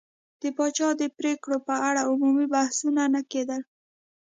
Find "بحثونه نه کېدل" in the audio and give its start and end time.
2.53-3.61